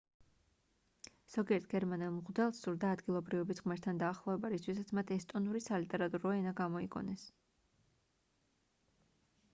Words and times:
ზოგიერთ 1.33 1.67
გერმანელ 1.73 2.13
მღვდელს 2.15 2.61
სურდა 2.65 2.93
ადგილობრივების 2.97 3.61
ღმერთთან 3.67 4.01
დაახლოება 4.05 4.51
რისთვისაც 4.55 4.95
მათ 5.01 5.15
ესტონური 5.19 5.63
სალიტერატურო 5.69 6.35
ენა 6.41 6.57
გამოიგონეს 6.65 7.31